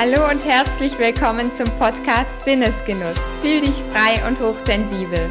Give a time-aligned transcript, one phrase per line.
[0.00, 3.18] Hallo und herzlich willkommen zum Podcast Sinnesgenuss.
[3.42, 5.28] Fühl dich frei und hochsensibel.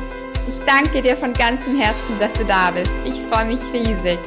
[0.49, 2.93] Ich danke dir von ganzem Herzen, dass du da bist.
[3.05, 4.19] Ich freue mich riesig.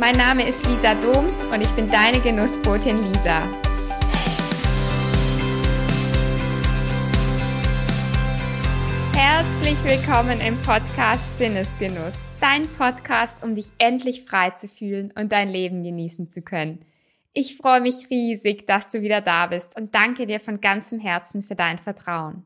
[0.00, 3.42] Mein Name ist Lisa Doms und ich bin deine Genussbotin Lisa.
[9.14, 12.14] Herzlich willkommen im Podcast Sinnesgenuss.
[12.40, 16.84] Dein Podcast, um dich endlich frei zu fühlen und dein Leben genießen zu können.
[17.38, 21.42] Ich freue mich riesig, dass du wieder da bist und danke dir von ganzem Herzen
[21.42, 22.44] für dein Vertrauen.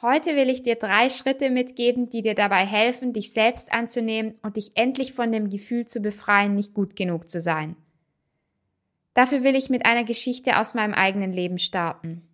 [0.00, 4.56] Heute will ich dir drei Schritte mitgeben, die dir dabei helfen, dich selbst anzunehmen und
[4.56, 7.76] dich endlich von dem Gefühl zu befreien, nicht gut genug zu sein.
[9.12, 12.26] Dafür will ich mit einer Geschichte aus meinem eigenen Leben starten.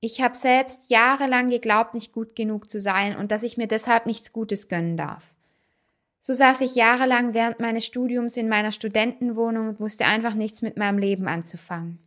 [0.00, 4.04] Ich habe selbst jahrelang geglaubt, nicht gut genug zu sein und dass ich mir deshalb
[4.04, 5.35] nichts Gutes gönnen darf.
[6.26, 10.76] So saß ich jahrelang während meines Studiums in meiner Studentenwohnung und wusste einfach nichts mit
[10.76, 12.00] meinem Leben anzufangen.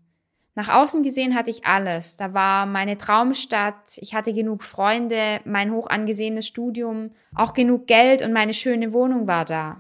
[0.56, 2.18] Nach außen gesehen hatte ich alles.
[2.18, 8.22] Da war meine Traumstadt, ich hatte genug Freunde, mein hoch angesehenes Studium, auch genug Geld
[8.22, 9.80] und meine schöne Wohnung war da.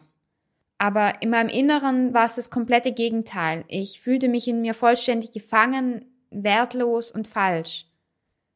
[0.77, 3.65] Aber in meinem Inneren war es das komplette Gegenteil.
[3.67, 7.88] Ich fühlte mich in mir vollständig gefangen, wertlos und falsch.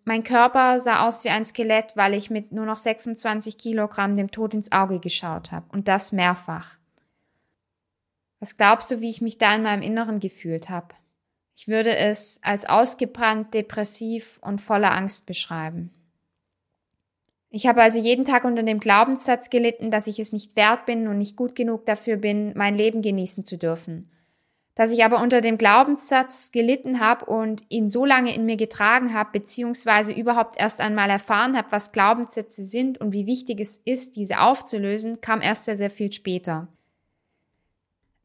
[0.06, 4.32] Mein Körper sah aus wie ein Skelett, weil ich mit nur noch 26 Kilogramm dem
[4.32, 5.66] Tod ins Auge geschaut habe.
[5.72, 6.72] Und das mehrfach.
[8.40, 10.94] Was glaubst du, wie ich mich da in meinem Inneren gefühlt habe?
[11.56, 15.92] Ich würde es als ausgebrannt, depressiv und voller Angst beschreiben.
[17.50, 21.08] Ich habe also jeden Tag unter dem Glaubenssatz gelitten, dass ich es nicht wert bin
[21.08, 24.10] und nicht gut genug dafür bin, mein Leben genießen zu dürfen
[24.76, 29.14] dass ich aber unter dem Glaubenssatz gelitten habe und ihn so lange in mir getragen
[29.14, 34.16] habe, beziehungsweise überhaupt erst einmal erfahren habe, was Glaubenssätze sind und wie wichtig es ist,
[34.16, 36.68] diese aufzulösen, kam erst sehr, sehr viel später.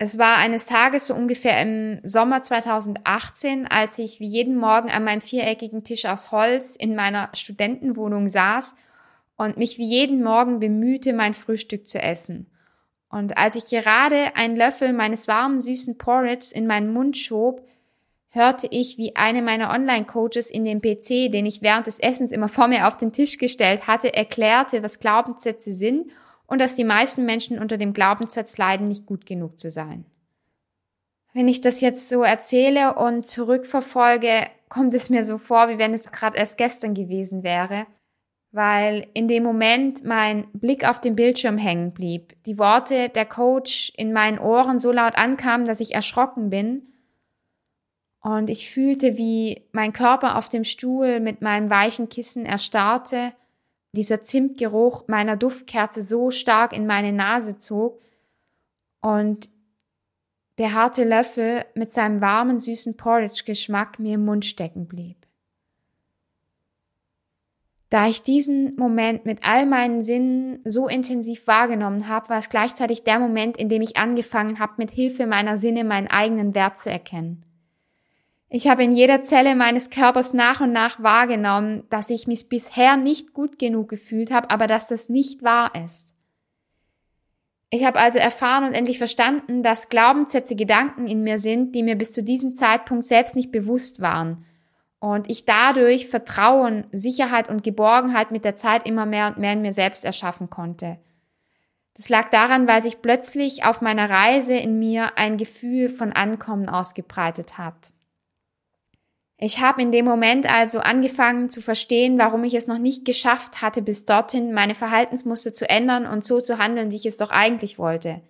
[0.00, 5.02] Es war eines Tages so ungefähr im Sommer 2018, als ich wie jeden Morgen an
[5.02, 8.74] meinem viereckigen Tisch aus Holz in meiner Studentenwohnung saß
[9.36, 12.46] und mich wie jeden Morgen bemühte, mein Frühstück zu essen.
[13.10, 17.66] Und als ich gerade einen Löffel meines warmen, süßen Porridge in meinen Mund schob,
[18.30, 22.48] hörte ich, wie eine meiner Online-Coaches in dem PC, den ich während des Essens immer
[22.48, 26.12] vor mir auf den Tisch gestellt hatte, erklärte, was Glaubenssätze sind
[26.46, 30.04] und dass die meisten Menschen unter dem Glaubenssatz leiden, nicht gut genug zu sein.
[31.32, 35.94] Wenn ich das jetzt so erzähle und zurückverfolge, kommt es mir so vor, wie wenn
[35.94, 37.86] es gerade erst gestern gewesen wäre
[38.50, 43.92] weil in dem Moment mein Blick auf den Bildschirm hängen blieb, die Worte der Coach
[43.96, 46.88] in meinen Ohren so laut ankamen, dass ich erschrocken bin
[48.20, 53.32] und ich fühlte, wie mein Körper auf dem Stuhl mit meinem weichen Kissen erstarrte,
[53.92, 58.00] dieser Zimtgeruch meiner Duftkerze so stark in meine Nase zog
[59.00, 59.50] und
[60.58, 65.17] der harte Löffel mit seinem warmen, süßen Porridge-Geschmack mir im Mund stecken blieb.
[67.90, 73.02] Da ich diesen Moment mit all meinen Sinnen so intensiv wahrgenommen habe, war es gleichzeitig
[73.02, 76.90] der Moment, in dem ich angefangen habe, mit Hilfe meiner Sinne meinen eigenen Wert zu
[76.90, 77.44] erkennen.
[78.50, 82.96] Ich habe in jeder Zelle meines Körpers nach und nach wahrgenommen, dass ich mich bisher
[82.96, 86.14] nicht gut genug gefühlt habe, aber dass das nicht wahr ist.
[87.70, 91.96] Ich habe also erfahren und endlich verstanden, dass Glaubenssätze Gedanken in mir sind, die mir
[91.96, 94.44] bis zu diesem Zeitpunkt selbst nicht bewusst waren
[95.00, 99.62] und ich dadurch Vertrauen, Sicherheit und Geborgenheit mit der Zeit immer mehr und mehr in
[99.62, 100.98] mir selbst erschaffen konnte.
[101.94, 106.68] Das lag daran, weil sich plötzlich auf meiner Reise in mir ein Gefühl von Ankommen
[106.68, 107.92] ausgebreitet hat.
[109.40, 113.62] Ich habe in dem Moment also angefangen zu verstehen, warum ich es noch nicht geschafft
[113.62, 117.30] hatte, bis dorthin meine Verhaltensmuster zu ändern und so zu handeln, wie ich es doch
[117.30, 118.20] eigentlich wollte.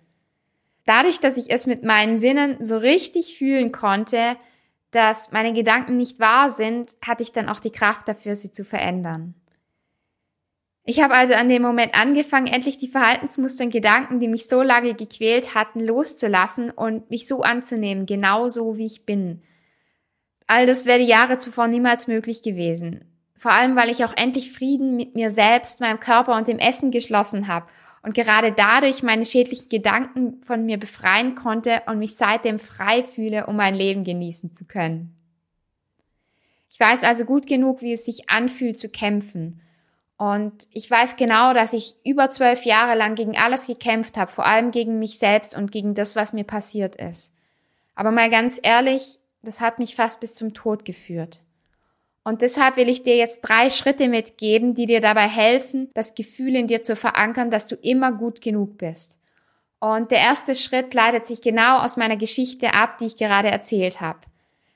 [0.85, 4.37] Dadurch, dass ich es mit meinen Sinnen so richtig fühlen konnte,
[4.91, 8.65] dass meine Gedanken nicht wahr sind, hatte ich dann auch die Kraft dafür, sie zu
[8.65, 9.35] verändern.
[10.83, 14.63] Ich habe also an dem Moment angefangen, endlich die Verhaltensmuster und Gedanken, die mich so
[14.63, 19.43] lange gequält hatten, loszulassen und mich so anzunehmen, genauso wie ich bin.
[20.47, 23.05] All das wäre Jahre zuvor niemals möglich gewesen.
[23.37, 26.89] Vor allem, weil ich auch endlich Frieden mit mir selbst, meinem Körper und dem Essen
[26.89, 27.67] geschlossen habe
[28.01, 33.47] und gerade dadurch meine schädlichen Gedanken von mir befreien konnte und mich seitdem frei fühle,
[33.47, 35.15] um mein Leben genießen zu können.
[36.69, 39.61] Ich weiß also gut genug, wie es sich anfühlt zu kämpfen.
[40.17, 44.45] Und ich weiß genau, dass ich über zwölf Jahre lang gegen alles gekämpft habe, vor
[44.45, 47.33] allem gegen mich selbst und gegen das, was mir passiert ist.
[47.95, 51.41] Aber mal ganz ehrlich, das hat mich fast bis zum Tod geführt.
[52.23, 56.55] Und deshalb will ich dir jetzt drei Schritte mitgeben, die dir dabei helfen, das Gefühl
[56.55, 59.17] in dir zu verankern, dass du immer gut genug bist.
[59.79, 64.01] Und der erste Schritt leitet sich genau aus meiner Geschichte ab, die ich gerade erzählt
[64.01, 64.19] habe.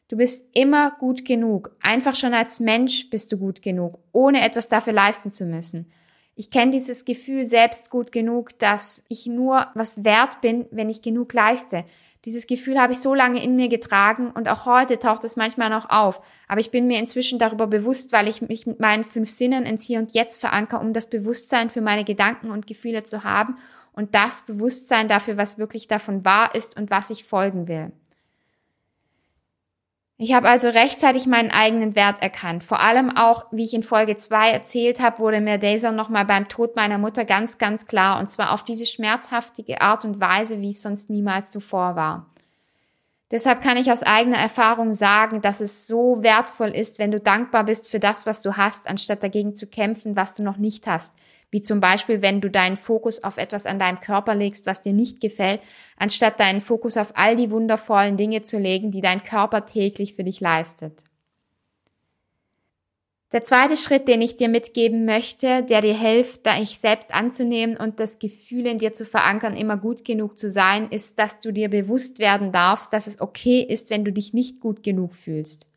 [0.07, 1.75] Du bist immer gut genug.
[1.81, 5.91] Einfach schon als Mensch bist du gut genug, ohne etwas dafür leisten zu müssen.
[6.35, 11.01] Ich kenne dieses Gefühl selbst gut genug, dass ich nur was wert bin, wenn ich
[11.01, 11.83] genug leiste.
[12.25, 15.69] Dieses Gefühl habe ich so lange in mir getragen und auch heute taucht es manchmal
[15.69, 16.21] noch auf.
[16.47, 19.85] Aber ich bin mir inzwischen darüber bewusst, weil ich mich mit meinen fünf Sinnen ins
[19.85, 23.57] Hier und Jetzt verankere, um das Bewusstsein für meine Gedanken und Gefühle zu haben
[23.91, 27.91] und das Bewusstsein dafür, was wirklich davon wahr ist und was ich folgen will.
[30.18, 32.63] Ich habe also rechtzeitig meinen eigenen Wert erkannt.
[32.63, 36.48] Vor allem auch, wie ich in Folge 2 erzählt habe, wurde mir Daisy nochmal beim
[36.48, 38.19] Tod meiner Mutter ganz, ganz klar.
[38.19, 42.27] Und zwar auf diese schmerzhaftige Art und Weise, wie es sonst niemals zuvor war.
[43.31, 47.63] Deshalb kann ich aus eigener Erfahrung sagen, dass es so wertvoll ist, wenn du dankbar
[47.63, 51.15] bist für das, was du hast, anstatt dagegen zu kämpfen, was du noch nicht hast
[51.53, 54.91] wie zum Beispiel, wenn du deinen Fokus auf etwas an deinem Körper legst, was dir
[54.91, 55.61] nicht gefällt,
[55.97, 60.23] anstatt deinen Fokus auf all die wundervollen Dinge zu legen, die dein Körper täglich für
[60.23, 61.03] dich leistet.
[63.33, 68.00] Der zweite Schritt, den ich dir mitgeben möchte, der dir hilft, dich selbst anzunehmen und
[68.00, 71.69] das Gefühl in dir zu verankern, immer gut genug zu sein, ist, dass du dir
[71.69, 75.67] bewusst werden darfst, dass es okay ist, wenn du dich nicht gut genug fühlst.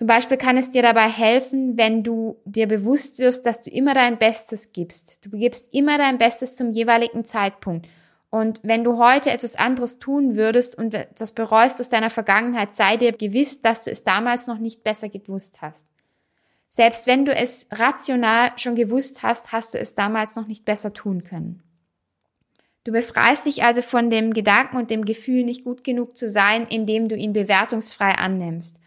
[0.00, 3.92] Zum Beispiel kann es dir dabei helfen, wenn du dir bewusst wirst, dass du immer
[3.92, 5.26] dein Bestes gibst.
[5.26, 7.86] Du gibst immer dein Bestes zum jeweiligen Zeitpunkt.
[8.30, 12.96] Und wenn du heute etwas anderes tun würdest und das bereust aus deiner Vergangenheit, sei
[12.96, 15.86] dir gewiss, dass du es damals noch nicht besser gewusst hast.
[16.70, 20.94] Selbst wenn du es rational schon gewusst hast, hast du es damals noch nicht besser
[20.94, 21.62] tun können.
[22.84, 26.66] Du befreist dich also von dem Gedanken und dem Gefühl, nicht gut genug zu sein,
[26.66, 28.80] indem du ihn bewertungsfrei annimmst.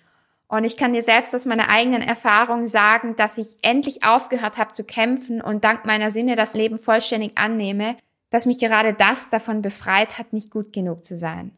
[0.54, 4.72] Und ich kann dir selbst aus meiner eigenen Erfahrung sagen, dass ich endlich aufgehört habe
[4.72, 7.98] zu kämpfen und dank meiner Sinne das Leben vollständig annehme,
[8.30, 11.54] dass mich gerade das davon befreit hat, nicht gut genug zu sein.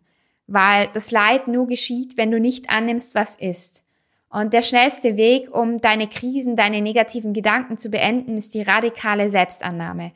[0.47, 3.83] Weil das Leid nur geschieht, wenn du nicht annimmst, was ist.
[4.29, 9.29] Und der schnellste Weg, um deine Krisen, deine negativen Gedanken zu beenden, ist die radikale
[9.29, 10.13] Selbstannahme.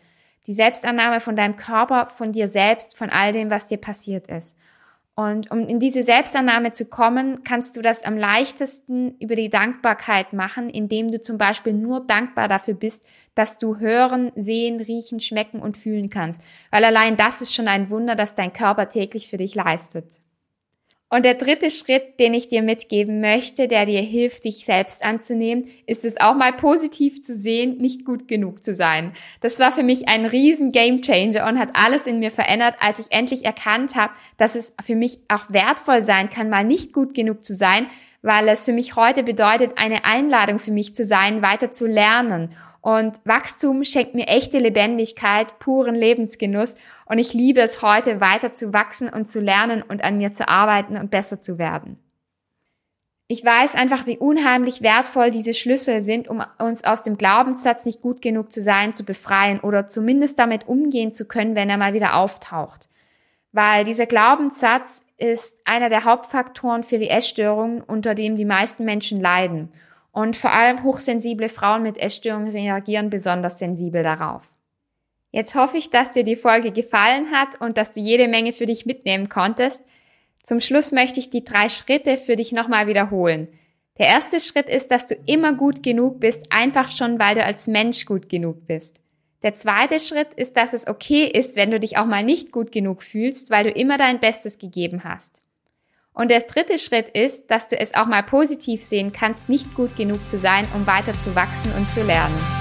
[0.48, 4.58] Die Selbstannahme von deinem Körper, von dir selbst, von all dem, was dir passiert ist.
[5.20, 10.32] Und um in diese Selbstannahme zu kommen, kannst du das am leichtesten über die Dankbarkeit
[10.32, 13.06] machen, indem du zum Beispiel nur dankbar dafür bist,
[13.36, 16.42] dass du hören, sehen, riechen, schmecken und fühlen kannst.
[16.72, 20.06] Weil allein das ist schon ein Wunder, das dein Körper täglich für dich leistet.
[21.12, 25.68] Und der dritte Schritt, den ich dir mitgeben möchte, der dir hilft, dich selbst anzunehmen,
[25.88, 29.14] ist es auch mal positiv zu sehen, nicht gut genug zu sein.
[29.42, 33.08] Das war für mich ein riesen Gamechanger und hat alles in mir verändert, als ich
[33.10, 37.44] endlich erkannt habe, dass es für mich auch wertvoll sein kann, mal nicht gut genug
[37.44, 37.88] zu sein,
[38.22, 42.56] weil es für mich heute bedeutet, eine Einladung für mich zu sein, weiter zu lernen
[42.82, 46.76] und Wachstum schenkt mir echte Lebendigkeit, puren Lebensgenuss.
[47.06, 50.48] Und ich liebe es heute weiter zu wachsen und zu lernen und an mir zu
[50.48, 51.98] arbeiten und besser zu werden.
[53.32, 58.02] Ich weiß einfach, wie unheimlich wertvoll diese Schlüssel sind, um uns aus dem Glaubenssatz nicht
[58.02, 61.94] gut genug zu sein, zu befreien oder zumindest damit umgehen zu können, wenn er mal
[61.94, 62.90] wieder auftaucht.
[63.52, 69.20] Weil dieser Glaubenssatz ist einer der Hauptfaktoren für die Essstörungen, unter dem die meisten Menschen
[69.20, 69.70] leiden.
[70.12, 74.52] Und vor allem hochsensible Frauen mit Essstörungen reagieren besonders sensibel darauf.
[75.32, 78.66] Jetzt hoffe ich, dass dir die Folge gefallen hat und dass du jede Menge für
[78.66, 79.86] dich mitnehmen konntest.
[80.44, 83.48] Zum Schluss möchte ich die drei Schritte für dich nochmal wiederholen.
[84.00, 87.68] Der erste Schritt ist, dass du immer gut genug bist, einfach schon, weil du als
[87.68, 88.96] Mensch gut genug bist.
[89.44, 92.72] Der zweite Schritt ist, dass es okay ist, wenn du dich auch mal nicht gut
[92.72, 95.42] genug fühlst, weil du immer dein Bestes gegeben hast.
[96.20, 99.96] Und der dritte Schritt ist, dass du es auch mal positiv sehen kannst, nicht gut
[99.96, 102.59] genug zu sein, um weiter zu wachsen und zu lernen.